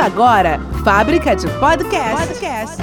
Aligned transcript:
Começa 0.00 0.16
agora, 0.16 0.58
Fábrica 0.82 1.36
de 1.36 1.46
Podcast. 1.58 2.26
Podcast. 2.26 2.82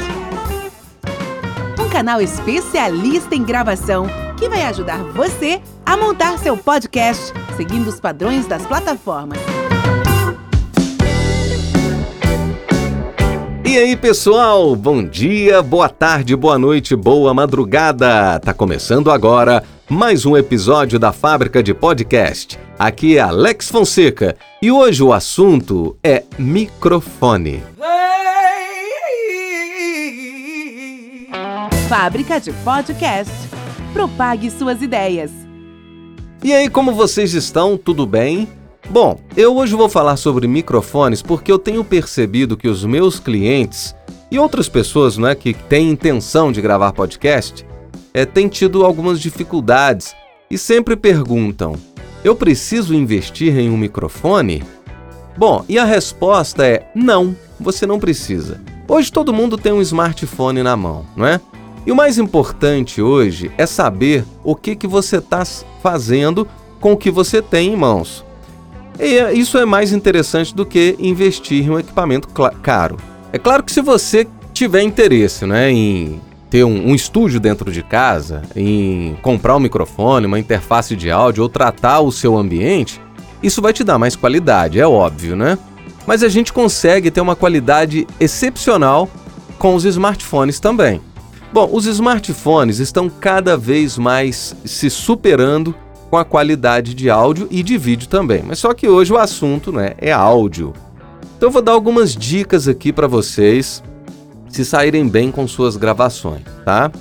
Um 1.79 1.89
canal 1.89 2.21
especialista 2.21 3.33
em 3.33 3.43
gravação 3.43 4.05
que 4.37 4.47
vai 4.47 4.61
ajudar 4.65 4.99
você 5.13 5.59
a 5.83 5.97
montar 5.97 6.37
seu 6.37 6.55
podcast 6.55 7.33
seguindo 7.55 7.87
os 7.87 7.99
padrões 7.99 8.45
das 8.45 8.67
plataformas. 8.67 9.39
E 13.65 13.77
aí, 13.79 13.95
pessoal? 13.95 14.75
Bom 14.75 15.03
dia, 15.03 15.63
boa 15.63 15.89
tarde, 15.89 16.35
boa 16.35 16.59
noite, 16.59 16.95
boa 16.95 17.33
madrugada. 17.33 18.39
Tá 18.39 18.53
começando 18.53 19.09
agora 19.09 19.63
mais 19.89 20.25
um 20.25 20.35
episódio 20.35 20.99
da 20.99 21.13
Fábrica 21.13 21.63
de 21.63 21.73
Podcast. 21.73 22.59
Aqui 22.77 23.17
é 23.17 23.21
Alex 23.21 23.69
Fonseca 23.69 24.35
e 24.61 24.69
hoje 24.69 25.01
o 25.01 25.13
assunto 25.13 25.95
é 26.03 26.25
microfone. 26.37 27.63
Fábrica 31.87 32.37
de 32.37 32.51
Podcast. 32.51 33.31
Propague 33.93 34.51
suas 34.51 34.81
ideias. 34.81 35.31
E 36.43 36.51
aí, 36.53 36.69
como 36.69 36.91
vocês 36.91 37.33
estão? 37.33 37.77
Tudo 37.77 38.05
bem? 38.05 38.45
Bom, 38.89 39.17
eu 39.37 39.55
hoje 39.55 39.73
vou 39.73 39.87
falar 39.87 40.17
sobre 40.17 40.47
microfones 40.47 41.21
porque 41.21 41.49
eu 41.49 41.57
tenho 41.57 41.83
percebido 41.83 42.57
que 42.57 42.67
os 42.67 42.83
meus 42.83 43.21
clientes 43.21 43.95
e 44.29 44.37
outras 44.37 44.67
pessoas 44.67 45.17
né, 45.17 45.33
que 45.33 45.53
têm 45.53 45.89
intenção 45.89 46.51
de 46.51 46.61
gravar 46.61 46.91
podcast 46.91 47.65
é, 48.17 48.25
têm 48.25 48.47
tido 48.47 48.83
algumas 48.83 49.19
dificuldades 49.21 50.15
e 50.49 50.57
sempre 50.57 50.95
perguntam: 50.95 51.75
eu 52.23 52.35
preciso 52.35 52.95
investir 52.95 53.55
em 53.55 53.69
um 53.69 53.77
microfone? 53.77 54.63
Bom, 55.37 55.63
e 55.69 55.77
a 55.77 55.85
resposta 55.85 56.65
é 56.65 56.89
não, 56.95 57.35
você 57.59 57.85
não 57.85 57.99
precisa. 57.99 58.59
Hoje 58.87 59.11
todo 59.11 59.33
mundo 59.33 59.55
tem 59.55 59.71
um 59.71 59.81
smartphone 59.81 60.63
na 60.63 60.75
mão, 60.75 61.05
não 61.15 61.27
é? 61.27 61.39
E 61.85 61.91
o 61.91 61.95
mais 61.95 62.17
importante 62.17 63.03
hoje 63.03 63.51
é 63.55 63.67
saber 63.67 64.25
o 64.43 64.55
que, 64.55 64.75
que 64.75 64.87
você 64.87 65.17
está 65.17 65.45
fazendo 65.83 66.47
com 66.79 66.93
o 66.93 66.97
que 66.97 67.11
você 67.11 67.39
tem 67.39 67.73
em 67.73 67.75
mãos. 67.75 68.25
E 68.99 69.19
é, 69.19 69.31
isso 69.31 69.59
é 69.59 69.65
mais 69.65 69.93
interessante 69.93 70.55
do 70.55 70.65
que 70.65 70.95
investir 70.97 71.63
em 71.63 71.69
um 71.69 71.77
equipamento 71.77 72.27
caro. 72.63 72.97
É 73.31 73.37
claro 73.37 73.61
que 73.61 73.71
se 73.71 73.81
você 73.81 74.25
tiver 74.53 74.81
interesse 74.81 75.45
né, 75.45 75.71
em 75.71 76.19
ter 76.49 76.63
um, 76.63 76.89
um, 76.89 76.95
estúdio 76.95 77.39
dentro 77.39 77.71
de 77.71 77.83
casa, 77.83 78.41
em 78.55 79.17
comprar 79.21 79.55
um 79.55 79.59
microfone, 79.59 80.25
uma 80.25 80.39
interface 80.39 80.95
de 80.95 81.11
áudio 81.11 81.43
ou 81.43 81.49
tratar 81.49 81.99
o 81.99 82.11
seu 82.11 82.37
ambiente, 82.37 83.01
isso 83.43 83.61
vai 83.61 83.73
te 83.73 83.83
dar 83.83 83.97
mais 83.97 84.15
qualidade, 84.15 84.79
é 84.79 84.87
óbvio, 84.87 85.35
né? 85.35 85.57
Mas 86.05 86.23
a 86.23 86.29
gente 86.29 86.53
consegue 86.53 87.11
ter 87.11 87.19
uma 87.21 87.35
qualidade 87.35 88.07
excepcional 88.19 89.09
com 89.59 89.75
os 89.75 89.83
smartphones 89.83 90.59
também. 90.59 91.01
Bom, 91.51 91.69
os 91.71 91.85
smartphones 91.85 92.79
estão 92.79 93.09
cada 93.09 93.57
vez 93.57 93.97
mais 93.97 94.55
se 94.63 94.89
superando 94.89 95.75
com 96.09 96.17
a 96.17 96.25
qualidade 96.25 96.93
de 96.93 97.09
áudio 97.09 97.47
e 97.51 97.61
de 97.61 97.77
vídeo 97.77 98.07
também. 98.07 98.43
Mas 98.45 98.59
só 98.59 98.73
que 98.73 98.87
hoje 98.87 99.11
o 99.11 99.17
assunto 99.17 99.71
né, 99.71 99.93
é 99.97 100.11
áudio. 100.11 100.73
Então 101.37 101.49
eu 101.49 101.53
vou 101.53 101.61
dar 101.61 101.73
algumas 101.73 102.15
dicas 102.15 102.67
aqui 102.67 102.91
para 102.91 103.07
vocês 103.07 103.83
se 104.49 104.65
saírem 104.65 105.07
bem 105.07 105.31
com 105.31 105.47
suas 105.47 105.77
gravações, 105.77 106.43
tá? 106.65 106.91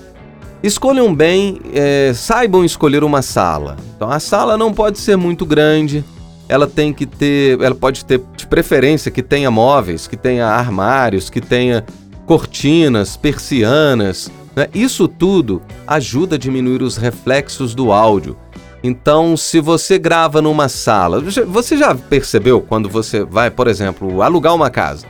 Escolham 0.63 1.15
bem, 1.15 1.61
é, 1.75 2.13
saibam 2.15 2.65
escolher 2.65 3.05
uma 3.05 3.23
sala. 3.23 3.77
Então 3.97 4.11
a 4.11 4.19
sala 4.19 4.57
não 4.57 4.73
pode 4.73 4.99
ser 4.99 5.17
muito 5.17 5.45
grande, 5.47 6.05
ela 6.49 6.67
tem 6.67 6.93
que 6.93 7.07
ter, 7.07 7.61
ela 7.61 7.75
pode 7.75 8.05
ter 8.05 8.21
de 8.37 8.47
preferência 8.47 9.11
que 9.11 9.23
tenha 9.23 9.51
móveis, 9.51 10.07
que 10.07 10.17
tenha 10.17 10.47
armários, 10.47 11.29
que 11.29 11.41
tenha 11.41 11.85
cortinas, 12.25 13.17
persianas. 13.17 14.31
Né? 14.55 14.69
Isso 14.75 15.09
tudo 15.09 15.63
ajuda 15.87 16.37
a 16.37 16.39
diminuir 16.39 16.83
os 16.83 16.97
reflexos 16.97 17.75
do 17.75 17.93
áudio. 17.93 18.37
Então, 18.83 19.37
se 19.37 19.59
você 19.59 19.99
grava 19.99 20.41
numa 20.41 20.69
sala, 20.69 21.21
você 21.21 21.77
já 21.77 21.95
percebeu 21.95 22.61
quando 22.61 22.89
você 22.89 23.25
vai, 23.25 23.51
por 23.51 23.67
exemplo, 23.67 24.23
alugar 24.23 24.55
uma 24.55 24.71
casa? 24.71 25.07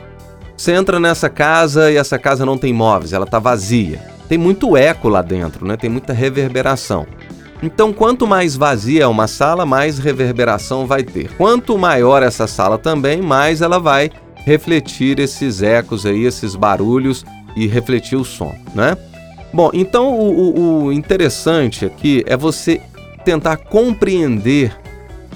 Você 0.57 0.71
entra 0.71 0.99
nessa 0.99 1.29
casa 1.29 1.91
e 1.91 1.97
essa 1.97 2.17
casa 2.17 2.43
não 2.43 2.57
tem 2.57 2.73
móveis, 2.73 3.13
ela 3.13 3.25
está 3.25 3.37
vazia. 3.37 4.01
Tem 4.27 4.39
muito 4.39 4.75
eco 4.75 5.07
lá 5.07 5.21
dentro, 5.21 5.65
né? 5.67 5.77
Tem 5.77 5.89
muita 5.89 6.13
reverberação. 6.13 7.05
Então, 7.61 7.93
quanto 7.93 8.25
mais 8.25 8.55
vazia 8.55 9.03
é 9.03 9.07
uma 9.07 9.27
sala, 9.27 9.67
mais 9.67 9.99
reverberação 9.99 10.87
vai 10.87 11.03
ter. 11.03 11.29
Quanto 11.37 11.77
maior 11.77 12.23
essa 12.23 12.47
sala 12.47 12.77
também, 12.77 13.21
mais 13.21 13.61
ela 13.61 13.79
vai 13.79 14.11
refletir 14.45 15.19
esses 15.19 15.61
ecos 15.61 16.05
aí, 16.05 16.25
esses 16.25 16.55
barulhos 16.55 17.23
e 17.55 17.67
refletir 17.67 18.15
o 18.15 18.25
som, 18.25 18.55
né? 18.73 18.97
Bom, 19.53 19.69
então 19.73 20.11
o, 20.11 20.31
o, 20.31 20.83
o 20.85 20.93
interessante 20.93 21.85
aqui 21.85 22.23
é 22.27 22.35
você 22.35 22.81
tentar 23.23 23.57
compreender 23.57 24.75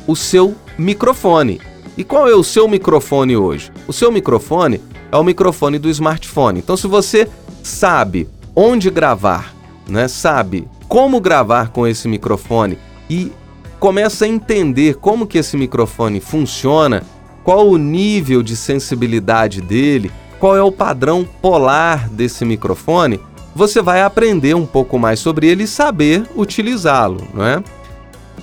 o 0.08 0.16
seu 0.16 0.56
microfone. 0.78 1.62
E 1.98 2.04
qual 2.04 2.28
é 2.28 2.34
o 2.34 2.44
seu 2.44 2.68
microfone 2.68 3.36
hoje? 3.36 3.72
O 3.88 3.94
seu 3.94 4.12
microfone 4.12 4.82
é 5.12 5.18
o 5.18 5.24
microfone 5.24 5.78
do 5.78 5.90
smartphone. 5.90 6.60
Então, 6.60 6.78
se 6.78 6.88
você 6.88 7.28
sabe 7.62 8.30
onde 8.56 8.90
gravar, 8.90 9.54
né, 9.88 10.08
sabe 10.08 10.68
como 10.88 11.20
gravar 11.20 11.70
com 11.70 11.86
esse 11.86 12.08
microfone 12.08 12.78
e 13.10 13.32
começa 13.80 14.26
a 14.26 14.28
entender 14.28 14.96
como 14.96 15.28
que 15.28 15.38
esse 15.38 15.58
microfone 15.58 16.20
funciona, 16.20 17.04
qual 17.44 17.68
o 17.68 17.78
nível 17.78 18.44
de 18.44 18.56
sensibilidade 18.56 19.62
dele, 19.62 20.12
qual 20.40 20.56
é 20.56 20.62
o 20.62 20.72
padrão 20.72 21.28
polar 21.42 22.10
desse 22.10 22.46
microfone, 22.46 23.20
você 23.56 23.82
vai 23.82 24.02
aprender 24.02 24.56
um 24.56 24.66
pouco 24.66 24.98
mais 24.98 25.20
sobre 25.20 25.48
ele 25.48 25.64
e 25.64 25.68
saber 25.68 26.24
utilizá-lo, 26.36 27.28
não 27.34 27.44
é? 27.44 27.64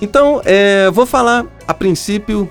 Então, 0.01 0.41
é, 0.45 0.89
vou 0.91 1.05
falar 1.05 1.45
a 1.67 1.73
princípio 1.73 2.49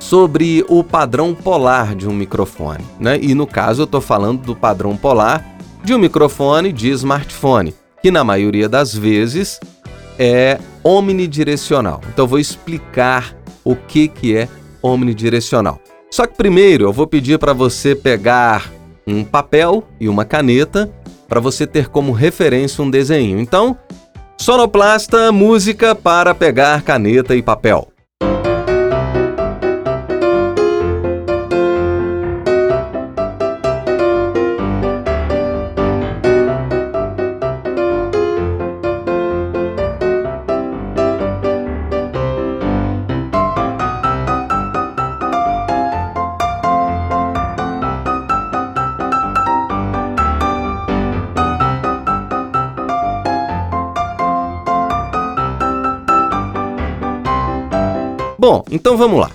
sobre 0.00 0.64
o 0.68 0.82
padrão 0.82 1.34
polar 1.34 1.94
de 1.94 2.08
um 2.08 2.12
microfone, 2.12 2.84
né? 2.98 3.18
E 3.20 3.34
no 3.34 3.46
caso 3.46 3.82
eu 3.82 3.84
estou 3.84 4.00
falando 4.00 4.42
do 4.42 4.56
padrão 4.56 4.96
polar 4.96 5.46
de 5.84 5.94
um 5.94 5.98
microfone 5.98 6.72
de 6.72 6.90
smartphone, 6.90 7.74
que 8.02 8.10
na 8.10 8.24
maioria 8.24 8.68
das 8.68 8.94
vezes 8.94 9.60
é 10.18 10.58
omnidirecional. 10.82 12.00
Então 12.12 12.26
vou 12.26 12.38
explicar 12.38 13.36
o 13.62 13.76
que, 13.76 14.08
que 14.08 14.36
é 14.36 14.48
omnidirecional. 14.82 15.78
Só 16.10 16.26
que 16.26 16.34
primeiro 16.34 16.84
eu 16.84 16.92
vou 16.92 17.06
pedir 17.06 17.38
para 17.38 17.52
você 17.52 17.94
pegar 17.94 18.72
um 19.06 19.22
papel 19.22 19.84
e 20.00 20.08
uma 20.08 20.24
caneta 20.24 20.90
para 21.28 21.40
você 21.40 21.66
ter 21.66 21.88
como 21.88 22.10
referência 22.10 22.82
um 22.82 22.90
desenho. 22.90 23.38
Então, 23.38 23.76
sonoplasta, 24.36 25.30
música 25.30 25.94
para 25.94 26.34
pegar 26.34 26.82
caneta 26.82 27.36
e 27.36 27.42
papel. 27.42 27.89
Bom, 58.40 58.64
então 58.70 58.96
vamos 58.96 59.20
lá. 59.20 59.30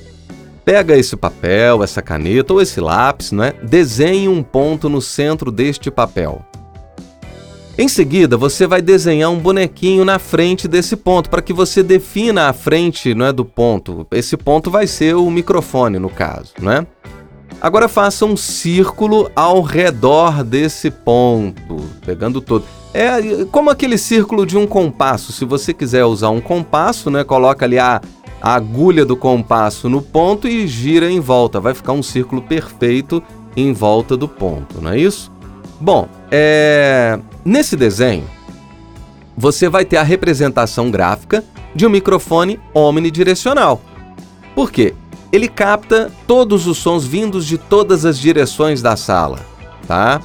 Pega 0.66 0.98
esse 0.98 1.16
papel, 1.16 1.84
essa 1.84 2.02
caneta 2.02 2.54
ou 2.54 2.60
esse 2.60 2.82
lápis, 2.82 3.32
né? 3.32 3.54
Desenhe 3.62 4.28
um 4.28 4.42
ponto 4.42 4.90
no 4.90 5.00
centro 5.00 5.52
deste 5.52 5.92
papel. 5.92 6.44
Em 7.78 7.88
seguida, 7.88 8.36
você 8.36 8.66
vai 8.66 8.82
desenhar 8.82 9.30
um 9.30 9.38
bonequinho 9.38 10.04
na 10.04 10.18
frente 10.18 10.68
desse 10.68 10.96
ponto 10.96 11.30
para 11.30 11.44
que 11.44 11.54
você 11.54 11.84
defina 11.84 12.50
a 12.50 12.54
frente, 12.54 13.14
não 13.14 13.28
é, 13.28 13.32
do 13.32 13.46
ponto. 13.46 14.08
Esse 14.10 14.36
ponto 14.36 14.72
vai 14.72 14.88
ser 14.88 15.16
o 15.16 15.30
microfone 15.30 16.00
no 16.00 16.10
caso, 16.10 16.54
né? 16.60 16.88
Agora 17.62 17.88
faça 17.88 18.26
um 18.26 18.36
círculo 18.36 19.30
ao 19.36 19.62
redor 19.62 20.44
desse 20.44 20.90
ponto, 20.90 21.78
pegando 22.04 22.42
todo. 22.42 22.66
É 22.92 23.46
como 23.52 23.70
aquele 23.70 23.98
círculo 24.00 24.46
de 24.46 24.58
um 24.58 24.66
compasso. 24.66 25.32
Se 25.32 25.46
você 25.46 25.74
quiser 25.74 26.06
usar 26.06 26.30
um 26.30 26.42
compasso, 26.42 27.12
né, 27.12 27.24
coloca 27.24 27.66
ali 27.66 27.78
a 27.78 28.02
a 28.42 28.54
agulha 28.56 29.06
do 29.06 29.16
compasso 29.16 29.90
no 29.90 30.02
ponto 30.02 30.48
e 30.48 30.68
gira 30.68 31.10
em 31.10 31.20
volta. 31.20 31.60
Vai 31.60 31.74
ficar 31.74 31.94
um 31.94 32.04
círculo 32.04 32.42
perfeito 32.42 33.22
em 33.56 33.74
volta 33.74 34.18
do 34.18 34.28
ponto, 34.28 34.82
não 34.82 34.92
é 34.92 35.00
isso? 35.00 35.32
Bom, 35.80 36.08
é... 36.32 37.20
nesse 37.44 37.76
desenho, 37.76 38.26
você 39.36 39.68
vai 39.70 39.86
ter 39.86 39.98
a 39.98 40.04
representação 40.04 40.90
gráfica 40.92 41.44
de 41.74 41.86
um 41.86 41.90
microfone 41.90 42.60
omnidirecional. 42.74 43.82
Por 44.54 44.72
quê? 44.72 44.94
ele 45.36 45.50
capta 45.50 46.12
todos 46.26 46.66
os 46.66 46.78
sons 46.78 47.06
vindos 47.06 47.46
de 47.46 47.58
todas 47.58 48.06
as 48.06 48.18
direções 48.18 48.82
da 48.82 48.96
sala, 48.96 49.40
tá? 49.86 50.22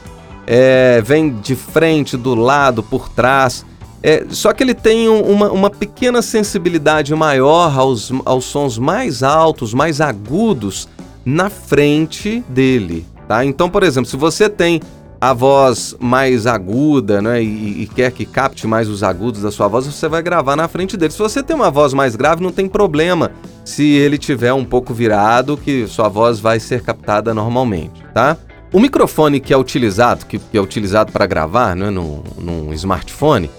É, 0.47 1.03
vem 1.05 1.35
de 1.35 1.57
frente, 1.57 2.17
do 2.17 2.35
lado, 2.35 2.83
por 2.83 3.09
trás. 3.09 3.67
É, 4.02 4.25
só 4.31 4.52
que 4.52 4.62
ele 4.62 4.75
tem 4.75 5.08
uma, 5.08 5.50
uma 5.50 5.70
pequena 5.70 6.23
sensibilidade 6.23 7.14
maior 7.14 7.79
aos, 7.79 8.11
aos 8.25 8.44
sons 8.47 8.79
mais 8.79 9.23
altos, 9.23 9.75
mais 9.75 10.00
agudos 10.00 10.88
na 11.25 11.50
frente 11.50 12.43
dele, 12.49 13.06
tá? 13.29 13.44
Então, 13.44 13.69
por 13.69 13.82
exemplo, 13.82 14.08
se 14.08 14.17
você 14.17 14.49
tem 14.49 14.81
a 15.20 15.35
voz 15.35 15.94
mais 16.00 16.47
aguda, 16.47 17.20
né, 17.20 17.43
e, 17.43 17.82
e, 17.82 17.87
quer 17.87 18.11
que 18.11 18.25
capte 18.25 18.67
mais 18.67 18.88
os 18.88 19.02
agudos 19.02 19.43
da 19.43 19.50
sua 19.50 19.69
voz, 19.69 19.87
você 19.87 20.08
vai 20.08 20.23
gravar 20.23 20.56
na 20.56 20.67
frente 20.67 20.97
dele. 20.97 21.12
Se 21.12 21.19
você 21.19 21.43
tem 21.43 21.55
uma 21.55 21.70
voz 21.70 21.93
mais 21.93 22.17
grave, 22.17 22.43
não 22.43 22.50
tem 22.50 22.67
problema 22.67 23.31
se 23.62 23.85
ele 23.85 24.17
tiver 24.17 24.55
um 24.55 24.64
pouco 24.64 24.94
virado, 24.94 25.58
que 25.58 25.87
sua 25.87 26.08
voz 26.08 26.41
vai 26.41 26.58
ser 26.58 26.82
captada 26.82 27.35
normalmente, 27.35 28.02
tá? 28.14 28.38
O 28.73 28.81
microfone 28.81 29.41
que 29.41 29.52
é 29.52 29.56
utilizado, 29.58 30.25
que, 30.25 30.38
que 30.38 30.56
é 30.56 30.61
utilizado 30.61 31.12
para 31.12 31.26
gravar, 31.26 31.76
né, 31.76 31.91
num, 31.91 32.23
num 32.38 32.73
smartphone, 32.73 33.50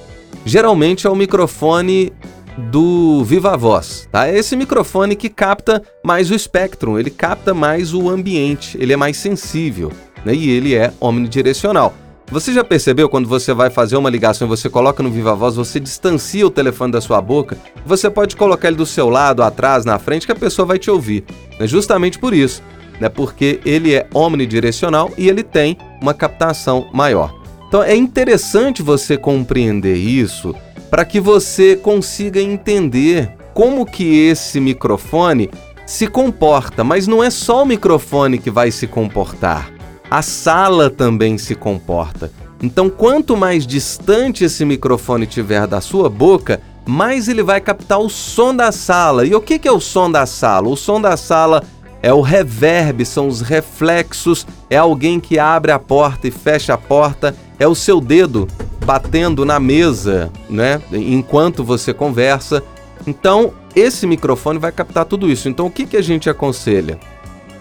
geralmente 0.46 1.08
é 1.08 1.10
o 1.10 1.16
microfone 1.16 2.12
do 2.58 3.24
Viva 3.24 3.56
Voz, 3.56 4.08
tá? 4.12 4.28
É 4.28 4.38
esse 4.38 4.56
microfone 4.56 5.16
que 5.16 5.30
capta 5.30 5.82
mais 6.04 6.30
o 6.30 6.36
espectro, 6.36 7.00
ele 7.00 7.10
capta 7.10 7.54
mais 7.54 7.94
o 7.94 8.10
ambiente, 8.10 8.78
ele 8.80 8.94
é 8.94 8.98
mais 8.98 9.18
sensível 9.18 9.92
né? 10.26 10.34
e 10.34 10.50
ele 10.50 10.76
é 10.76 10.92
omnidirecional. 11.00 11.94
Você 12.32 12.54
já 12.54 12.64
percebeu 12.64 13.10
quando 13.10 13.28
você 13.28 13.54
vai 13.54 13.70
fazer 13.70 13.98
uma 13.98 14.10
ligação 14.10 14.48
e 14.48 14.50
você 14.50 14.70
coloca 14.70 15.04
no 15.04 15.12
Viva 15.12 15.36
Voz, 15.36 15.56
você 15.56 15.82
distancia 15.82 16.48
o 16.48 16.50
telefone 16.50 16.94
da 16.94 17.02
sua 17.02 17.20
boca? 17.22 17.58
Você 17.86 18.10
pode 18.10 18.38
colocar 18.38 18.70
ele 18.70 18.78
do 18.78 18.86
seu 18.86 19.10
lado, 19.10 19.44
atrás, 19.44 19.84
na 19.84 20.00
frente, 20.00 20.26
que 20.26 20.32
a 20.32 20.36
pessoa 20.36 20.66
vai 20.66 20.80
te 20.80 20.90
ouvir. 20.90 21.26
É 21.60 21.68
justamente 21.68 22.18
por 22.18 22.34
isso, 22.34 22.64
né? 23.02 23.10
Porque 23.10 23.60
ele 23.66 23.94
é 23.94 24.08
omnidirecional 24.14 25.12
e 25.18 25.28
ele 25.28 25.44
tem 25.44 25.78
uma 26.02 26.14
captação 26.14 26.88
maior. 26.94 27.41
Então 27.72 27.82
é 27.82 27.96
interessante 27.96 28.84
você 28.84 29.16
compreender 29.16 29.96
isso 29.96 30.54
para 30.90 31.06
que 31.06 31.22
você 31.22 31.78
consiga 31.78 32.42
entender 32.42 33.32
como 33.54 33.86
que 33.86 34.28
esse 34.28 34.60
microfone 34.60 35.50
se 35.86 36.06
comporta, 36.06 36.84
mas 36.84 37.08
não 37.08 37.24
é 37.24 37.30
só 37.30 37.64
o 37.64 37.66
microfone 37.66 38.38
que 38.38 38.52
vai 38.52 38.72
se 38.72 38.88
comportar 38.88 39.72
a 40.12 40.22
sala 40.22 40.90
também 40.90 41.38
se 41.38 41.56
comporta. 41.56 42.30
Então, 42.62 42.90
quanto 42.90 43.38
mais 43.38 43.66
distante 43.66 44.44
esse 44.44 44.66
microfone 44.66 45.26
tiver 45.26 45.66
da 45.66 45.80
sua 45.80 46.10
boca, 46.10 46.62
mais 46.86 47.30
ele 47.30 47.42
vai 47.42 47.62
captar 47.62 47.98
o 47.98 48.10
som 48.10 48.54
da 48.54 48.74
sala. 48.74 49.26
E 49.26 49.34
o 49.34 49.40
que 49.40 49.66
é 49.66 49.72
o 49.72 49.80
som 49.80 50.12
da 50.12 50.26
sala? 50.26 50.68
O 50.68 50.76
som 50.76 51.00
da 51.00 51.16
sala 51.16 51.64
é 52.04 52.12
o 52.12 52.20
reverb, 52.20 53.06
são 53.06 53.26
os 53.26 53.40
reflexos, 53.40 54.46
é 54.70 54.76
alguém 54.76 55.18
que 55.18 55.40
abre 55.40 55.72
a 55.72 55.80
porta 55.80 56.28
e 56.28 56.32
fecha 56.32 56.74
a 56.74 56.78
porta, 56.78 57.34
é 57.62 57.68
o 57.68 57.76
seu 57.76 58.02
dedo 58.02 58.48
batendo 58.84 59.46
na 59.46 59.60
mesa, 59.60 60.32
né? 60.50 60.82
Enquanto 60.92 61.64
você 61.64 61.94
conversa. 61.94 62.64
Então, 63.06 63.54
esse 63.76 64.08
microfone 64.08 64.58
vai 64.58 64.72
captar 64.72 65.06
tudo 65.06 65.30
isso. 65.30 65.48
Então, 65.48 65.68
o 65.68 65.72
que, 65.72 65.86
que 65.86 65.96
a 65.96 66.02
gente 66.02 66.28
aconselha? 66.28 67.00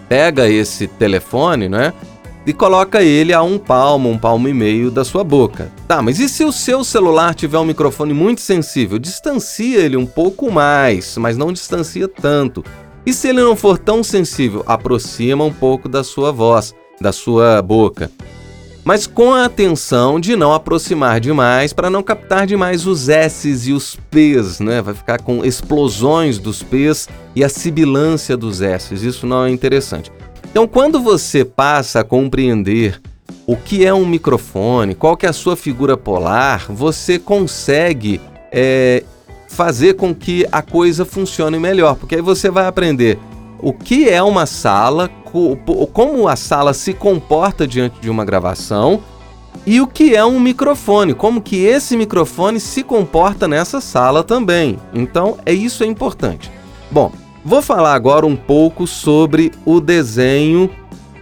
Pega 0.09 0.49
esse 0.49 0.87
telefone, 0.87 1.69
né? 1.69 1.93
e 2.43 2.51
coloca 2.51 3.03
ele 3.03 3.31
a 3.31 3.43
um 3.43 3.59
palmo, 3.59 4.09
um 4.09 4.17
palmo 4.17 4.47
e 4.47 4.53
meio 4.55 4.89
da 4.89 5.05
sua 5.05 5.23
boca. 5.23 5.71
Tá, 5.87 6.01
mas 6.01 6.19
e 6.19 6.27
se 6.27 6.43
o 6.43 6.51
seu 6.51 6.83
celular 6.83 7.35
tiver 7.35 7.59
um 7.59 7.65
microfone 7.65 8.15
muito 8.15 8.41
sensível? 8.41 8.97
Distancia 8.97 9.77
ele 9.77 9.95
um 9.95 10.07
pouco 10.07 10.51
mais, 10.51 11.15
mas 11.17 11.37
não 11.37 11.53
distancia 11.53 12.07
tanto. 12.07 12.65
E 13.05 13.13
se 13.13 13.27
ele 13.27 13.41
não 13.41 13.55
for 13.55 13.77
tão 13.77 14.03
sensível, 14.03 14.63
aproxima 14.65 15.43
um 15.43 15.53
pouco 15.53 15.87
da 15.87 16.03
sua 16.03 16.31
voz, 16.31 16.73
da 16.99 17.11
sua 17.11 17.61
boca. 17.61 18.09
Mas 18.83 19.05
com 19.05 19.31
a 19.31 19.45
atenção 19.45 20.19
de 20.19 20.35
não 20.35 20.53
aproximar 20.53 21.19
demais 21.19 21.71
para 21.71 21.89
não 21.89 22.01
captar 22.01 22.47
demais 22.47 22.87
os 22.87 23.09
S's 23.09 23.67
e 23.67 23.73
os 23.73 23.95
P's, 24.09 24.59
né? 24.59 24.81
Vai 24.81 24.95
ficar 24.95 25.21
com 25.21 25.45
explosões 25.45 26.39
dos 26.39 26.63
P's 26.63 27.07
e 27.35 27.43
a 27.43 27.49
sibilância 27.49 28.35
dos 28.35 28.59
S's. 28.61 29.03
Isso 29.03 29.27
não 29.27 29.45
é 29.45 29.51
interessante. 29.51 30.11
Então, 30.49 30.67
quando 30.67 30.99
você 30.99 31.45
passa 31.45 31.99
a 31.99 32.03
compreender 32.03 32.99
o 33.45 33.55
que 33.55 33.85
é 33.85 33.93
um 33.93 34.05
microfone, 34.05 34.95
qual 34.95 35.15
que 35.15 35.25
é 35.25 35.29
a 35.29 35.33
sua 35.33 35.55
figura 35.55 35.95
polar, 35.95 36.65
você 36.67 37.19
consegue 37.19 38.19
é, 38.51 39.03
fazer 39.47 39.93
com 39.93 40.13
que 40.13 40.45
a 40.51 40.61
coisa 40.61 41.05
funcione 41.05 41.59
melhor, 41.59 41.95
porque 41.95 42.15
aí 42.15 42.21
você 42.21 42.49
vai 42.49 42.65
aprender 42.65 43.19
o 43.61 43.73
que 43.73 44.09
é 44.09 44.21
uma 44.21 44.45
sala, 44.45 45.09
como 45.93 46.27
a 46.27 46.35
sala 46.35 46.73
se 46.73 46.93
comporta 46.93 47.67
diante 47.67 47.99
de 47.99 48.09
uma 48.09 48.25
gravação 48.25 49.01
e 49.65 49.79
o 49.79 49.87
que 49.87 50.15
é 50.15 50.25
um 50.25 50.39
microfone, 50.39 51.13
como 51.13 51.41
que 51.41 51.57
esse 51.57 51.95
microfone 51.95 52.59
se 52.59 52.83
comporta 52.83 53.47
nessa 53.47 53.79
sala 53.79 54.23
também. 54.23 54.79
Então, 54.93 55.37
é 55.45 55.53
isso 55.53 55.83
é 55.83 55.87
importante. 55.87 56.51
Bom, 56.89 57.11
Vou 57.43 57.61
falar 57.61 57.95
agora 57.95 58.25
um 58.25 58.35
pouco 58.35 58.85
sobre 58.85 59.51
o 59.65 59.81
desenho 59.81 60.69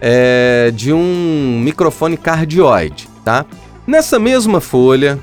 é, 0.00 0.70
de 0.74 0.92
um 0.92 1.58
microfone 1.62 2.16
cardioide, 2.16 3.08
tá? 3.24 3.46
Nessa 3.86 4.18
mesma 4.18 4.60
folha, 4.60 5.18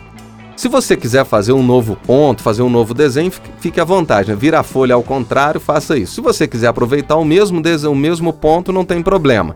se 0.57 0.67
você 0.67 0.97
quiser 0.97 1.23
fazer 1.23 1.53
um 1.53 1.61
novo 1.61 1.95
ponto, 1.95 2.41
fazer 2.41 2.63
um 2.63 2.69
novo 2.69 2.91
desenho, 2.91 3.31
fique 3.59 3.79
à 3.79 3.85
vontade. 3.85 4.31
Né? 4.31 4.35
Vira 4.35 4.59
a 4.59 4.63
folha 4.63 4.95
ao 4.95 5.03
contrário, 5.03 5.61
faça 5.61 5.95
isso. 5.95 6.15
Se 6.15 6.21
você 6.21 6.47
quiser 6.47 6.67
aproveitar 6.67 7.15
o 7.15 7.23
mesmo 7.23 7.61
desenho, 7.61 7.93
o 7.93 7.95
mesmo 7.95 8.33
ponto, 8.33 8.73
não 8.73 8.83
tem 8.83 9.03
problema. 9.03 9.55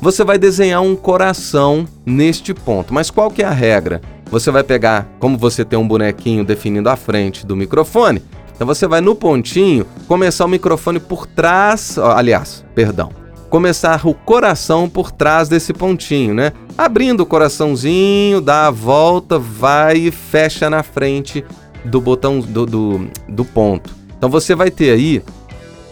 Você 0.00 0.24
vai 0.24 0.36
desenhar 0.36 0.82
um 0.82 0.96
coração 0.96 1.86
neste 2.04 2.52
ponto. 2.52 2.92
Mas 2.92 3.08
qual 3.08 3.30
que 3.30 3.40
é 3.40 3.46
a 3.46 3.52
regra? 3.52 4.00
Você 4.32 4.50
vai 4.50 4.64
pegar, 4.64 5.08
como 5.20 5.38
você 5.38 5.64
tem 5.64 5.78
um 5.78 5.86
bonequinho 5.86 6.44
definindo 6.44 6.90
a 6.90 6.96
frente 6.96 7.46
do 7.46 7.54
microfone, 7.54 8.20
então 8.52 8.66
você 8.66 8.88
vai 8.88 9.00
no 9.00 9.14
pontinho, 9.14 9.86
começar 10.08 10.44
o 10.44 10.48
microfone 10.48 10.98
por 10.98 11.24
trás, 11.24 11.98
aliás, 11.98 12.64
perdão, 12.74 13.10
começar 13.52 14.06
o 14.06 14.14
coração 14.14 14.88
por 14.88 15.12
trás 15.12 15.46
desse 15.46 15.74
pontinho, 15.74 16.32
né? 16.32 16.54
Abrindo 16.76 17.20
o 17.20 17.26
coraçãozinho, 17.26 18.40
dá 18.40 18.68
a 18.68 18.70
volta, 18.70 19.38
vai 19.38 19.98
e 19.98 20.10
fecha 20.10 20.70
na 20.70 20.82
frente 20.82 21.44
do 21.84 22.00
botão 22.00 22.40
do, 22.40 22.64
do, 22.64 23.10
do 23.28 23.44
ponto. 23.44 23.94
Então 24.16 24.30
você 24.30 24.54
vai 24.54 24.70
ter 24.70 24.90
aí 24.90 25.22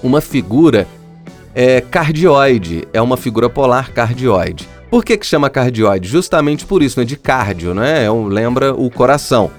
uma 0.03 0.23
figura 0.23 0.89
é, 1.55 1.83
cardioide, 1.83 2.89
é 2.95 3.03
uma 3.03 3.19
figura 3.19 3.51
polar 3.51 3.93
cardioide. 3.93 4.67
Por 4.91 5.05
que, 5.05 5.19
que 5.19 5.27
chama 5.27 5.51
cardioide? 5.51 6.08
Justamente 6.08 6.65
por 6.65 6.82
isso, 6.82 6.99
né? 6.99 7.05
De 7.05 7.17
cardio, 7.17 7.75
né? 7.75 8.06
É 8.06 8.11
lembra 8.11 8.73
o 8.73 8.91
coração. 8.91 9.51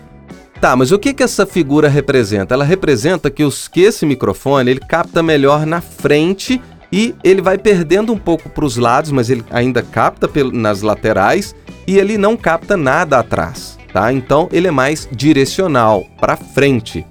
Tá, 0.60 0.76
mas 0.76 0.92
o 0.92 0.98
que, 0.98 1.14
que 1.14 1.22
essa 1.22 1.46
figura 1.46 1.88
representa? 1.88 2.56
Ela 2.56 2.66
representa 2.66 3.30
que, 3.30 3.44
os, 3.44 3.68
que 3.68 3.82
esse 3.82 4.08
microfone 4.08 4.72
ele 4.72 4.80
capta 4.80 5.22
melhor 5.22 5.68
na 5.68 5.82
frente 5.82 6.60
e 6.92 7.16
ele 7.24 7.42
vai 7.42 7.58
perdendo 7.58 8.12
um 8.12 8.18
pouco 8.18 8.50
para 8.50 8.66
os 8.66 8.78
lados, 8.78 9.12
mas 9.12 9.30
ele 9.30 9.44
ainda 9.50 9.82
capta 9.82 10.30
nas 10.52 10.82
laterais 10.82 11.56
e 11.88 11.98
ele 11.98 12.18
não 12.18 12.36
capta 12.36 12.76
nada 12.76 13.20
atrás, 13.20 13.78
tá? 13.94 14.12
Então 14.12 14.50
ele 14.52 14.68
é 14.68 14.72
mais 14.72 15.08
direcional 15.12 16.04
para 16.20 16.36
frente. 16.36 17.06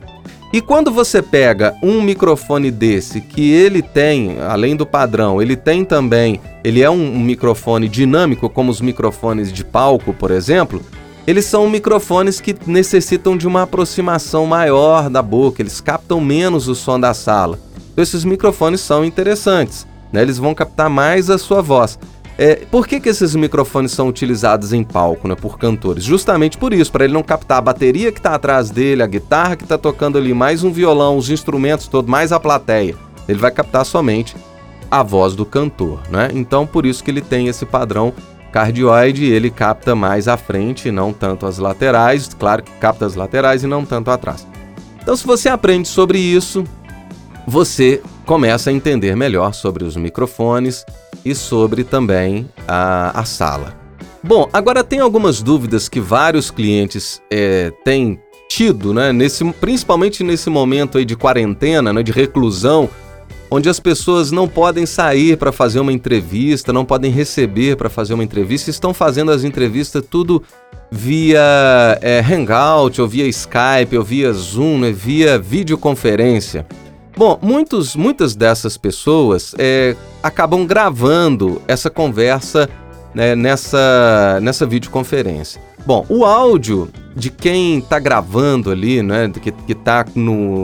E 0.52 0.60
quando 0.60 0.90
você 0.90 1.22
pega 1.22 1.76
um 1.80 2.02
microfone 2.02 2.72
desse 2.72 3.20
que 3.20 3.52
ele 3.52 3.82
tem, 3.82 4.40
além 4.40 4.74
do 4.74 4.84
padrão, 4.84 5.40
ele 5.40 5.54
tem 5.54 5.84
também, 5.84 6.40
ele 6.64 6.82
é 6.82 6.90
um, 6.90 7.14
um 7.14 7.20
microfone 7.20 7.88
dinâmico 7.88 8.50
como 8.50 8.68
os 8.70 8.80
microfones 8.80 9.52
de 9.52 9.64
palco, 9.64 10.12
por 10.12 10.32
exemplo, 10.32 10.82
eles 11.24 11.44
são 11.44 11.70
microfones 11.70 12.40
que 12.40 12.56
necessitam 12.66 13.36
de 13.36 13.46
uma 13.46 13.62
aproximação 13.62 14.44
maior 14.44 15.08
da 15.08 15.22
boca, 15.22 15.62
eles 15.62 15.80
captam 15.80 16.20
menos 16.20 16.66
o 16.66 16.74
som 16.74 16.98
da 16.98 17.14
sala. 17.14 17.56
Esses 18.00 18.24
microfones 18.24 18.80
são 18.80 19.04
interessantes, 19.04 19.86
né? 20.12 20.22
eles 20.22 20.38
vão 20.38 20.54
captar 20.54 20.88
mais 20.88 21.30
a 21.30 21.38
sua 21.38 21.60
voz. 21.60 21.98
É, 22.38 22.64
por 22.70 22.86
que, 22.86 22.98
que 22.98 23.08
esses 23.08 23.34
microfones 23.34 23.92
são 23.92 24.08
utilizados 24.08 24.72
em 24.72 24.82
palco, 24.82 25.28
né, 25.28 25.34
por 25.34 25.58
cantores? 25.58 26.02
Justamente 26.02 26.56
por 26.56 26.72
isso, 26.72 26.90
para 26.90 27.04
ele 27.04 27.12
não 27.12 27.22
captar 27.22 27.58
a 27.58 27.60
bateria 27.60 28.10
que 28.10 28.18
está 28.18 28.34
atrás 28.34 28.70
dele, 28.70 29.02
a 29.02 29.06
guitarra 29.06 29.56
que 29.56 29.64
está 29.64 29.76
tocando 29.76 30.16
ali, 30.16 30.32
mais 30.32 30.64
um 30.64 30.72
violão, 30.72 31.18
os 31.18 31.28
instrumentos 31.28 31.86
todos, 31.86 32.10
mais 32.10 32.32
a 32.32 32.40
plateia. 32.40 32.96
Ele 33.28 33.38
vai 33.38 33.50
captar 33.50 33.84
somente 33.84 34.34
a 34.90 35.02
voz 35.02 35.34
do 35.34 35.44
cantor, 35.44 36.00
né? 36.10 36.30
Então, 36.32 36.66
por 36.66 36.86
isso 36.86 37.04
que 37.04 37.10
ele 37.10 37.20
tem 37.20 37.48
esse 37.48 37.66
padrão 37.66 38.14
Cardioide 38.50 39.26
ele 39.26 39.50
capta 39.50 39.94
mais 39.94 40.26
à 40.26 40.36
frente, 40.36 40.90
não 40.90 41.12
tanto 41.12 41.46
as 41.46 41.58
laterais, 41.58 42.28
claro 42.34 42.62
que 42.62 42.72
capta 42.72 43.06
as 43.06 43.14
laterais 43.14 43.62
e 43.62 43.66
não 43.66 43.84
tanto 43.84 44.10
atrás. 44.10 44.46
Então, 45.00 45.16
se 45.16 45.26
você 45.26 45.48
aprende 45.48 45.88
sobre 45.88 46.18
isso, 46.18 46.64
você 47.50 48.00
começa 48.24 48.70
a 48.70 48.72
entender 48.72 49.16
melhor 49.16 49.52
sobre 49.52 49.82
os 49.82 49.96
microfones 49.96 50.86
e 51.24 51.34
sobre 51.34 51.82
também 51.82 52.48
a, 52.66 53.20
a 53.20 53.24
sala. 53.24 53.76
Bom, 54.22 54.48
agora 54.52 54.84
tem 54.84 55.00
algumas 55.00 55.42
dúvidas 55.42 55.88
que 55.88 55.98
vários 55.98 56.48
clientes 56.48 57.20
é, 57.28 57.72
têm 57.84 58.20
tido, 58.48 58.94
né? 58.94 59.12
Nesse, 59.12 59.44
principalmente 59.54 60.22
nesse 60.22 60.48
momento 60.48 60.96
aí 60.96 61.04
de 61.04 61.16
quarentena, 61.16 61.92
né, 61.92 62.04
de 62.04 62.12
reclusão, 62.12 62.88
onde 63.50 63.68
as 63.68 63.80
pessoas 63.80 64.30
não 64.30 64.46
podem 64.46 64.86
sair 64.86 65.36
para 65.36 65.50
fazer 65.50 65.80
uma 65.80 65.92
entrevista, 65.92 66.72
não 66.72 66.84
podem 66.84 67.10
receber 67.10 67.76
para 67.76 67.90
fazer 67.90 68.14
uma 68.14 68.22
entrevista, 68.22 68.70
estão 68.70 68.94
fazendo 68.94 69.32
as 69.32 69.42
entrevistas 69.42 70.04
tudo 70.08 70.40
via 70.88 71.98
é, 72.00 72.20
Hangout, 72.20 73.00
ou 73.00 73.08
via 73.08 73.26
Skype, 73.26 73.96
ou 73.96 74.04
via 74.04 74.32
Zoom, 74.32 74.78
né, 74.78 74.92
via 74.92 75.36
videoconferência. 75.36 76.64
Bom, 77.16 77.38
muitos, 77.42 77.96
muitas 77.96 78.34
dessas 78.34 78.76
pessoas 78.76 79.54
é, 79.58 79.96
acabam 80.22 80.64
gravando 80.66 81.60
essa 81.66 81.90
conversa 81.90 82.68
né, 83.14 83.34
nessa, 83.34 84.38
nessa 84.40 84.64
videoconferência. 84.64 85.60
Bom, 85.84 86.04
o 86.08 86.24
áudio 86.24 86.88
de 87.16 87.30
quem 87.30 87.78
está 87.78 87.98
gravando 87.98 88.70
ali, 88.70 89.02
né, 89.02 89.30
que 89.30 89.72
está 89.72 90.04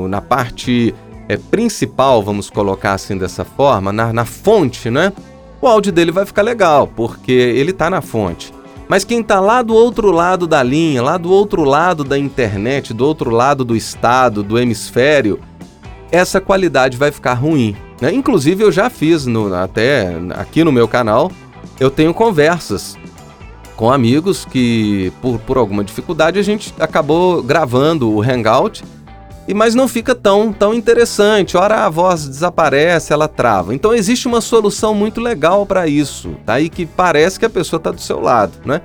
na 0.09 0.21
parte 0.21 0.95
é, 1.29 1.37
principal, 1.37 2.23
vamos 2.23 2.51
colocar 2.51 2.93
assim 2.93 3.17
dessa 3.17 3.45
forma, 3.45 3.93
na, 3.93 4.13
na 4.13 4.25
fonte, 4.25 4.91
né? 4.91 5.13
O 5.61 5.67
áudio 5.67 5.91
dele 5.91 6.13
vai 6.13 6.25
ficar 6.25 6.43
legal, 6.43 6.87
porque 6.87 7.33
ele 7.33 7.71
está 7.71 7.91
na 7.91 8.01
fonte. 8.01 8.53
Mas 8.89 9.05
quem 9.05 9.21
está 9.21 9.41
lá 9.41 9.63
do 9.63 9.75
outro 9.75 10.13
lado 10.13 10.47
da 10.47 10.63
linha, 10.63 11.03
lá 11.03 11.17
do 11.17 11.33
outro 11.33 11.65
lado 11.65 12.05
da 12.05 12.17
internet, 12.17 12.95
do 12.95 13.05
outro 13.05 13.31
lado 13.31 13.65
do 13.65 13.75
estado, 13.75 14.45
do 14.45 14.59
hemisfério, 14.59 15.41
essa 16.11 16.41
qualidade 16.41 16.97
vai 16.97 17.11
ficar 17.11 17.35
ruim. 17.35 17.77
Né? 18.01 18.13
Inclusive 18.13 18.63
eu 18.63 18.73
já 18.73 18.91
fiz 18.91 19.27
no, 19.27 19.55
até 19.55 20.15
aqui 20.35 20.63
no 20.63 20.73
meu 20.73 20.87
canal, 20.87 21.31
eu 21.79 21.91
tenho 21.91 22.13
conversas 22.13 22.97
com 23.77 23.93
amigos 23.93 24.45
que 24.45 25.13
por, 25.21 25.39
por 25.41 25.59
alguma 25.59 25.85
dificuldade 25.85 26.39
a 26.39 26.43
gente 26.43 26.73
acabou 26.81 27.43
gravando 27.43 28.11
o 28.11 28.23
Hangout 28.23 28.83
e 29.49 29.55
mas 29.55 29.75
não 29.75 29.87
fica 29.87 30.15
tão, 30.15 30.53
tão 30.53 30.75
interessante. 30.75 31.57
Ora 31.57 31.85
a 31.85 31.89
voz 31.89 32.27
desaparece, 32.27 33.13
ela 33.13 33.29
trava. 33.29 33.75
Então 33.75 33.95
existe 33.95 34.27
uma 34.27 34.41
solução 34.41 34.95
muito 34.95 35.21
legal 35.21 35.65
para 35.65 35.87
isso, 35.87 36.35
tá? 36.45 36.61
E 36.61 36.69
que 36.69 36.85
parece 36.85 37.39
que 37.39 37.45
a 37.45 37.51
pessoa 37.51 37.79
está 37.79 37.91
do 37.91 38.01
seu 38.01 38.21
lado, 38.21 38.53
né? 38.65 38.81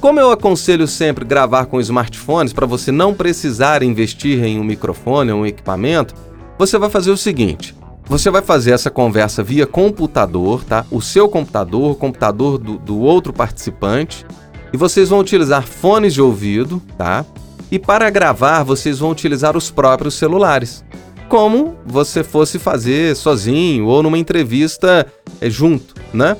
Como 0.00 0.20
eu 0.20 0.30
aconselho 0.30 0.86
sempre 0.86 1.24
gravar 1.24 1.64
com 1.66 1.80
smartphones 1.80 2.52
para 2.52 2.66
você 2.66 2.92
não 2.92 3.14
precisar 3.14 3.82
investir 3.82 4.44
em 4.44 4.60
um 4.60 4.64
microfone 4.64 5.32
ou 5.32 5.40
um 5.40 5.46
equipamento, 5.46 6.14
você 6.58 6.78
vai 6.78 6.90
fazer 6.90 7.10
o 7.10 7.16
seguinte: 7.16 7.74
você 8.06 8.30
vai 8.30 8.42
fazer 8.42 8.72
essa 8.72 8.90
conversa 8.90 9.42
via 9.42 9.66
computador, 9.66 10.64
tá? 10.64 10.84
O 10.90 11.00
seu 11.00 11.28
computador, 11.28 11.92
o 11.92 11.94
computador 11.94 12.58
do, 12.58 12.78
do 12.78 12.98
outro 12.98 13.32
participante, 13.32 14.26
e 14.72 14.76
vocês 14.76 15.08
vão 15.08 15.20
utilizar 15.20 15.66
fones 15.66 16.12
de 16.12 16.20
ouvido, 16.20 16.82
tá? 16.98 17.24
E 17.70 17.78
para 17.78 18.10
gravar, 18.10 18.62
vocês 18.62 18.98
vão 18.98 19.10
utilizar 19.10 19.56
os 19.56 19.70
próprios 19.70 20.14
celulares, 20.14 20.84
como 21.28 21.76
você 21.86 22.22
fosse 22.22 22.58
fazer 22.58 23.16
sozinho 23.16 23.86
ou 23.86 24.02
numa 24.02 24.18
entrevista 24.18 25.06
é, 25.40 25.48
junto, 25.48 25.94
né? 26.12 26.36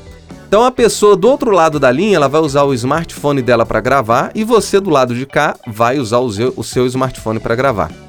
Então 0.47 0.64
a 0.64 0.71
pessoa 0.71 1.16
do 1.16 1.28
outro 1.28 1.50
lado 1.50 1.80
da 1.80 1.90
linha, 1.90 2.16
ela 2.16 2.28
vai 2.28 2.40
usar 2.40 2.62
o 2.62 2.75
smartphone 2.75 3.42
dela 3.42 3.66
para 3.66 3.80
gravar 3.80 4.30
e 4.35 4.44
você 4.44 4.78
do 4.78 4.90
lado 4.90 5.14
de 5.14 5.26
cá 5.26 5.56
vai 5.66 5.99
usar 5.99 6.18
o 6.18 6.30
seu, 6.30 6.52
o 6.56 6.62
seu 6.62 6.87
smartphone 6.87 7.40
para 7.40 7.56
gravar. 7.56 8.03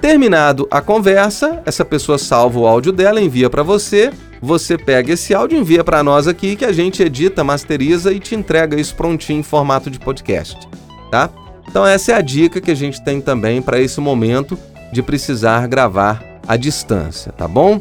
Terminado 0.00 0.66
a 0.70 0.80
conversa, 0.80 1.60
essa 1.66 1.84
pessoa 1.84 2.16
salva 2.16 2.58
o 2.58 2.66
áudio 2.66 2.90
dela, 2.90 3.20
envia 3.20 3.50
para 3.50 3.62
você, 3.62 4.10
você 4.40 4.78
pega 4.78 5.12
esse 5.12 5.34
áudio 5.34 5.58
e 5.58 5.60
envia 5.60 5.84
para 5.84 6.02
nós 6.02 6.26
aqui 6.26 6.56
que 6.56 6.64
a 6.64 6.72
gente 6.72 7.02
edita, 7.02 7.44
masteriza 7.44 8.10
e 8.10 8.18
te 8.18 8.34
entrega 8.34 8.80
isso 8.80 8.94
prontinho 8.94 9.40
em 9.40 9.42
formato 9.42 9.90
de 9.90 9.98
podcast, 9.98 10.56
tá? 11.10 11.28
Então 11.68 11.86
essa 11.86 12.12
é 12.12 12.14
a 12.14 12.22
dica 12.22 12.62
que 12.62 12.70
a 12.70 12.74
gente 12.74 13.04
tem 13.04 13.20
também 13.20 13.60
para 13.60 13.78
esse 13.78 14.00
momento 14.00 14.58
de 14.90 15.02
precisar 15.02 15.68
gravar 15.68 16.24
à 16.48 16.56
distância, 16.56 17.30
tá 17.30 17.46
bom? 17.46 17.78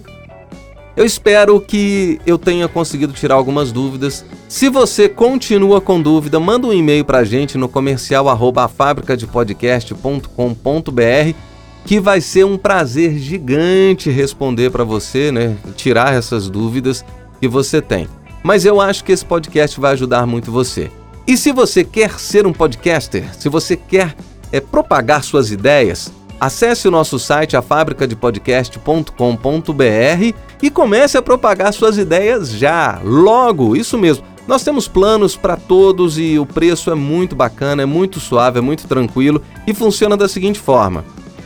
Eu 0.97 1.05
espero 1.05 1.61
que 1.61 2.19
eu 2.25 2.37
tenha 2.37 2.67
conseguido 2.67 3.13
tirar 3.13 3.35
algumas 3.35 3.71
dúvidas. 3.71 4.25
Se 4.49 4.67
você 4.67 5.07
continua 5.07 5.79
com 5.79 6.01
dúvida, 6.01 6.37
manda 6.37 6.67
um 6.67 6.73
e-mail 6.73 7.05
para 7.05 7.19
a 7.19 7.23
gente 7.23 7.57
no 7.57 7.69
comercial 7.69 8.27
arroba 8.27 8.67
fabricadepodcast.com.br 8.67 11.48
que 11.89 11.99
vai 11.99 12.21
ser 12.21 12.45
um 12.45 12.55
prazer 12.55 13.17
gigante 13.17 14.11
responder 14.11 14.69
para 14.69 14.83
você, 14.83 15.31
né? 15.31 15.57
Tirar 15.75 16.13
essas 16.13 16.47
dúvidas 16.47 17.03
que 17.41 17.47
você 17.47 17.81
tem. 17.81 18.07
Mas 18.43 18.63
eu 18.63 18.79
acho 18.79 19.03
que 19.03 19.11
esse 19.11 19.25
podcast 19.25 19.79
vai 19.79 19.93
ajudar 19.93 20.27
muito 20.27 20.51
você. 20.51 20.91
E 21.25 21.35
se 21.35 21.51
você 21.51 21.83
quer 21.83 22.19
ser 22.19 22.45
um 22.45 22.53
podcaster, 22.53 23.35
se 23.35 23.49
você 23.49 23.75
quer 23.75 24.15
é, 24.51 24.59
propagar 24.59 25.23
suas 25.23 25.49
ideias, 25.49 26.13
acesse 26.39 26.87
o 26.87 26.91
nosso 26.91 27.17
site 27.17 27.57
afabricadepodcast.com.br 27.57 30.35
e 30.61 30.69
comece 30.69 31.17
a 31.17 31.23
propagar 31.23 31.73
suas 31.73 31.97
ideias 31.97 32.51
já, 32.51 33.01
logo, 33.03 33.75
isso 33.75 33.97
mesmo. 33.97 34.23
Nós 34.47 34.63
temos 34.63 34.87
planos 34.87 35.35
para 35.35 35.57
todos 35.57 36.19
e 36.19 36.37
o 36.37 36.45
preço 36.45 36.91
é 36.91 36.95
muito 36.95 37.35
bacana, 37.35 37.81
é 37.81 37.85
muito 37.87 38.19
suave, 38.19 38.59
é 38.59 38.61
muito 38.61 38.87
tranquilo 38.87 39.41
e 39.65 39.73
funciona 39.73 40.15
da 40.15 40.27
seguinte 40.27 40.59
forma: 40.59 41.03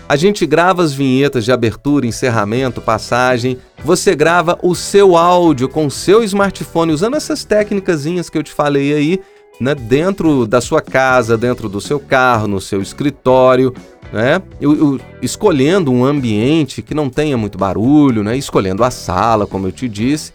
a 0.07 0.15
gente 0.15 0.45
grava 0.45 0.83
as 0.83 0.93
vinhetas 0.93 1.45
de 1.45 1.51
abertura, 1.51 2.05
encerramento, 2.05 2.81
passagem. 2.81 3.57
Você 3.83 4.15
grava 4.15 4.59
o 4.61 4.75
seu 4.75 5.15
áudio 5.15 5.69
com 5.69 5.89
seu 5.89 6.23
smartphone 6.23 6.91
usando 6.91 7.15
essas 7.15 7.43
técnicas 7.45 8.05
que 8.29 8.37
eu 8.37 8.43
te 8.43 8.51
falei 8.51 8.93
aí 8.93 9.19
né, 9.59 9.75
dentro 9.75 10.45
da 10.45 10.59
sua 10.59 10.81
casa, 10.81 11.37
dentro 11.37 11.69
do 11.69 11.79
seu 11.79 11.99
carro, 11.99 12.47
no 12.47 12.59
seu 12.59 12.81
escritório, 12.81 13.73
né, 14.11 14.41
eu, 14.59 14.75
eu, 14.75 14.99
escolhendo 15.21 15.91
um 15.91 16.05
ambiente 16.05 16.81
que 16.81 16.93
não 16.93 17.09
tenha 17.09 17.37
muito 17.37 17.57
barulho, 17.57 18.23
né, 18.23 18.35
escolhendo 18.37 18.83
a 18.83 18.91
sala, 18.91 19.47
como 19.47 19.67
eu 19.67 19.71
te 19.71 19.87
disse. 19.87 20.33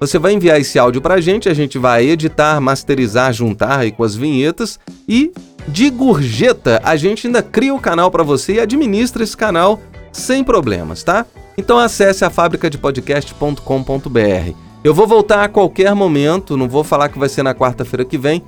Você 0.00 0.18
vai 0.18 0.32
enviar 0.32 0.58
esse 0.58 0.78
áudio 0.78 1.02
para 1.02 1.14
a 1.14 1.20
gente, 1.20 1.48
a 1.48 1.52
gente 1.52 1.78
vai 1.78 2.06
editar, 2.06 2.58
masterizar, 2.58 3.34
juntar 3.34 3.80
aí 3.80 3.92
com 3.92 4.02
as 4.02 4.14
vinhetas 4.14 4.80
e 5.06 5.30
de 5.68 5.90
gorjeta 5.90 6.80
a 6.84 6.96
gente 6.96 7.26
ainda 7.26 7.42
cria 7.42 7.74
o 7.74 7.80
canal 7.80 8.10
para 8.10 8.22
você 8.22 8.54
e 8.54 8.60
administra 8.60 9.22
esse 9.22 9.36
canal 9.36 9.78
sem 10.12 10.42
problemas, 10.42 11.02
tá? 11.02 11.26
Então 11.56 11.78
acesse 11.78 12.24
a 12.24 12.30
fabricadepodcast.com.br. 12.30 14.54
Eu 14.82 14.94
vou 14.94 15.06
voltar 15.06 15.44
a 15.44 15.48
qualquer 15.48 15.94
momento, 15.94 16.56
não 16.56 16.68
vou 16.68 16.82
falar 16.82 17.10
que 17.10 17.18
vai 17.18 17.28
ser 17.28 17.42
na 17.42 17.54
quarta-feira 17.54 18.04
que 18.04 18.16
vem, 18.16 18.42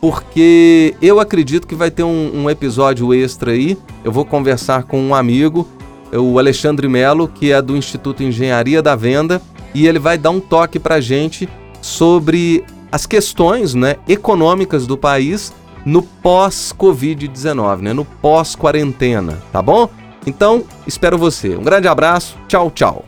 porque 0.00 0.94
eu 1.00 1.18
acredito 1.18 1.66
que 1.66 1.74
vai 1.74 1.90
ter 1.90 2.02
um, 2.02 2.42
um, 2.42 2.50
episódio 2.50 3.14
extra 3.14 3.52
aí. 3.52 3.76
Eu 4.04 4.12
vou 4.12 4.24
conversar 4.24 4.84
com 4.84 5.00
um 5.00 5.14
amigo, 5.14 5.66
o 6.12 6.38
Alexandre 6.38 6.88
Melo, 6.88 7.26
que 7.26 7.52
é 7.52 7.62
do 7.62 7.76
Instituto 7.76 8.22
Engenharia 8.22 8.82
da 8.82 8.94
Venda, 8.94 9.40
e 9.74 9.86
ele 9.86 9.98
vai 9.98 10.18
dar 10.18 10.30
um 10.30 10.40
toque 10.40 10.78
para 10.78 11.00
gente 11.00 11.48
sobre 11.80 12.62
as 12.92 13.06
questões 13.06 13.74
né, 13.74 13.96
econômicas 14.06 14.86
do 14.86 14.96
país 14.96 15.52
no 15.84 16.02
pós-Covid-19, 16.02 17.80
né, 17.80 17.92
no 17.92 18.04
pós-quarentena, 18.04 19.38
tá 19.52 19.62
bom? 19.62 19.88
Então, 20.26 20.64
espero 20.86 21.16
você. 21.16 21.56
Um 21.56 21.62
grande 21.62 21.88
abraço, 21.88 22.36
tchau, 22.46 22.70
tchau. 22.70 23.04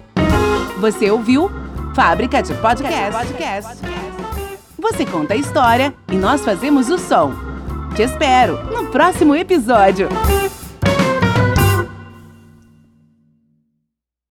Você 0.78 1.10
ouviu 1.10 1.50
Fábrica 1.94 2.42
de 2.42 2.54
Podcast. 2.54 3.12
Podcast. 3.12 3.82
Você 4.78 5.04
conta 5.04 5.34
a 5.34 5.36
história 5.36 5.92
e 6.10 6.16
nós 6.16 6.40
fazemos 6.42 6.88
o 6.88 6.98
som. 6.98 7.34
Te 7.94 8.02
espero 8.02 8.58
no 8.72 8.86
próximo 8.86 9.34
episódio. 9.34 10.08